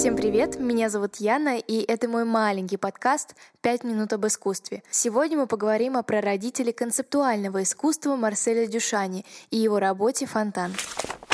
[0.00, 4.82] Всем привет, меня зовут Яна, и это мой маленький подкаст «Пять минут об искусстве».
[4.90, 10.72] Сегодня мы поговорим о прародителе концептуального искусства Марселе Дюшане и его работе «Фонтан».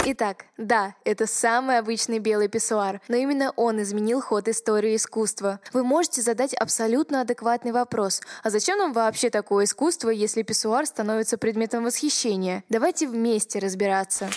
[0.04, 5.60] Итак, да, это самый обычный белый писсуар, но именно он изменил ход истории искусства.
[5.72, 8.20] Вы можете задать абсолютно адекватный вопрос.
[8.42, 12.64] А зачем нам вообще такое искусство, если писсуар становится предметом восхищения?
[12.68, 14.28] Давайте вместе разбираться.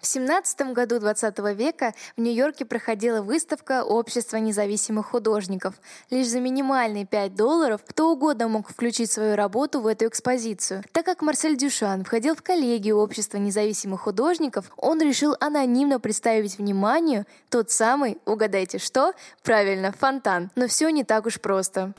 [0.00, 5.74] В 17 году 20 века в Нью-Йорке проходила выставка Общества независимых художников.
[6.10, 10.84] Лишь за минимальные 5 долларов кто угодно мог включить свою работу в эту экспозицию.
[10.92, 17.26] Так как Марсель Дюшан входил в коллегию Общества независимых художников, он решил анонимно представить вниманию
[17.50, 19.14] тот самый, угадайте что?
[19.42, 20.50] Правильно, фонтан.
[20.54, 21.92] Но все не так уж просто.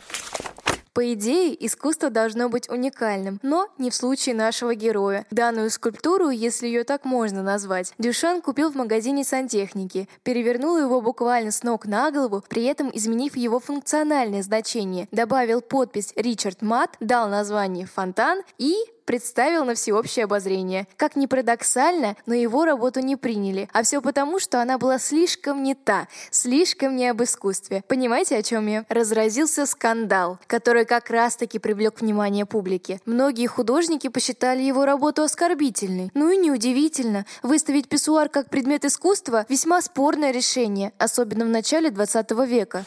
[0.99, 5.25] По идее, искусство должно быть уникальным, но не в случае нашего героя.
[5.31, 11.51] Данную скульптуру, если ее так можно назвать, Дюшан купил в магазине сантехники, перевернул его буквально
[11.51, 17.29] с ног на голову, при этом изменив его функциональное значение, добавил подпись «Ричард Мат», дал
[17.29, 18.75] название «Фонтан» и
[19.09, 20.87] представил на всеобщее обозрение.
[20.95, 23.67] Как ни парадоксально, но его работу не приняли.
[23.73, 27.83] А все потому, что она была слишком не та, слишком не об искусстве.
[27.87, 28.85] Понимаете, о чем я?
[28.87, 33.01] Разразился скандал, который как раз-таки привлек внимание публики.
[33.07, 36.11] Многие художники посчитали его работу оскорбительной.
[36.13, 37.25] Ну и неудивительно.
[37.41, 42.85] Выставить писсуар как предмет искусства– весьма спорное решение, особенно в начале 20 века.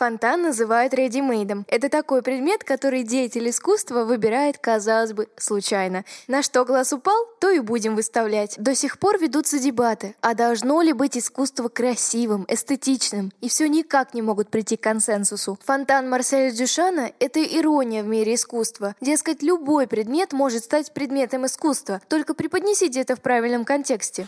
[0.00, 1.66] Фонтан называют редимейдом.
[1.68, 6.06] Это такой предмет, который деятель искусства выбирает, казалось бы, случайно.
[6.26, 8.54] На что глаз упал, то и будем выставлять.
[8.56, 14.14] До сих пор ведутся дебаты, а должно ли быть искусство красивым, эстетичным, и все никак
[14.14, 15.58] не могут прийти к консенсусу.
[15.66, 18.96] Фонтан Марселя Дюшана– это ирония в мире искусства.
[19.02, 24.26] Дескать, любой предмет может стать предметом искусства, только преподнесите это в правильном контексте.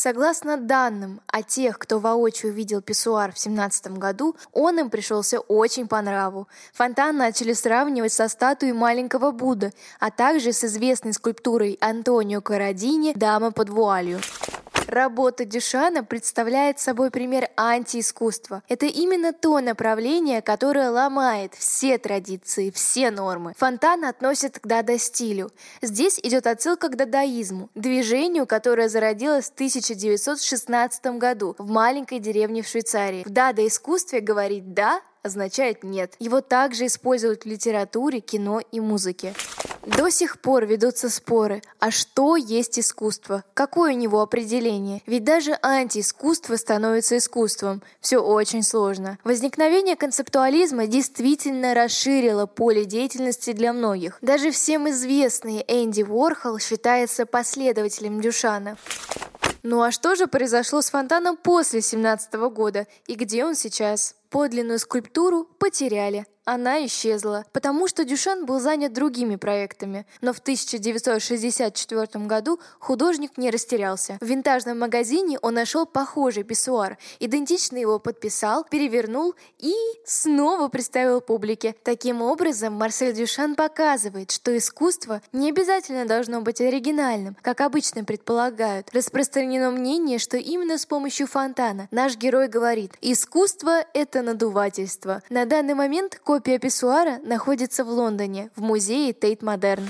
[0.00, 5.88] Согласно данным о тех, кто воочию видел писсуар в 17 году, он им пришелся очень
[5.88, 6.46] по нраву.
[6.72, 13.50] Фонтан начали сравнивать со статуей маленького Будды, а также с известной скульптурой Антонио Карадини «Дама
[13.50, 14.20] под вуалью».
[14.88, 18.62] Работа Дюшана представляет собой пример антиискусства.
[18.68, 23.52] Это именно то направление, которое ломает все традиции, все нормы.
[23.58, 25.50] Фонтан относит к дада-стилю.
[25.82, 32.66] Здесь идет отсылка к дадаизму, движению, которое зародилось в 1916 году в маленькой деревне в
[32.66, 33.24] Швейцарии.
[33.26, 36.14] В дада-искусстве говорить «да» означает «нет».
[36.18, 39.34] Его также используют в литературе, кино и музыке.
[39.88, 43.42] До сих пор ведутся споры, а что есть искусство?
[43.54, 45.00] Какое у него определение?
[45.06, 47.82] Ведь даже антиискусство становится искусством.
[48.02, 49.18] Все очень сложно.
[49.24, 54.18] Возникновение концептуализма действительно расширило поле деятельности для многих.
[54.20, 58.76] Даже всем известный Энди Уорхол считается последователем Дюшана.
[59.62, 64.14] Ну а что же произошло с фонтаном после 17 года и где он сейчас?
[64.30, 70.06] Подлинную скульптуру потеряли, она исчезла, потому что Дюшан был занят другими проектами.
[70.22, 74.16] Но в 1964 году художник не растерялся.
[74.22, 79.74] В винтажном магазине он нашел похожий писсуар, идентично его подписал, перевернул и
[80.06, 81.74] снова представил публике.
[81.82, 88.88] Таким образом, Марсель Дюшан показывает, что искусство не обязательно должно быть оригинальным, как обычно предполагают.
[88.94, 95.22] Распространено мнение, что именно с помощью фонтана наш герой говорит «искусство— это надувательство».
[95.30, 99.88] На данный момент Копия писсуара находится в Лондоне, в музее Тейт Модерн.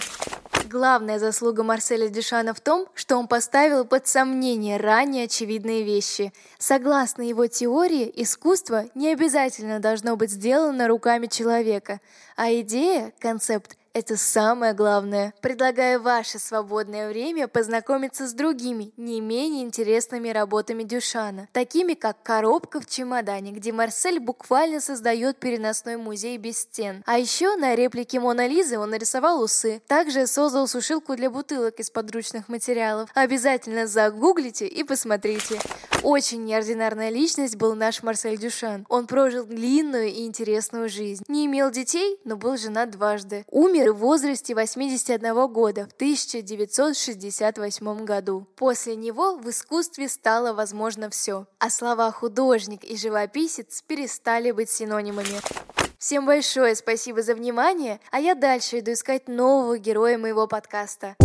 [0.71, 6.31] Главная заслуга Марселя Дюшана в том, что он поставил под сомнение ранее очевидные вещи.
[6.59, 12.01] Согласно его теории, искусство не обязательно должно быть сделано руками человека,
[12.37, 15.35] а идея, концепт это самое главное.
[15.41, 22.81] Предлагаю ваше свободное время познакомиться с другими, не менее интересными работами Дюшана, такими как «Коробка
[22.81, 27.03] в чемодане», где Марсель буквально создает переносной музей без стен.
[27.07, 29.81] А еще на реплике Мона Лизы он нарисовал усы.
[29.87, 33.11] Также создал сушилку для бутылок из подручных материалов.
[33.15, 35.61] Обязательно загуглите и посмотрите.
[36.03, 38.87] Очень неординарная личность был наш Марсель Дюшан.
[38.89, 41.25] Он прожил длинную и интересную жизнь.
[41.27, 43.45] Не имел детей, но был женат дважды.
[43.89, 48.47] Умер в возрасте 81 года в 1968 году.
[48.57, 55.41] После него в искусстве стало возможно все, а слова художник и живописец перестали быть синонимами.
[55.99, 61.17] Всем большое спасибо за внимание, а я дальше иду искать нового героя моего подкаста.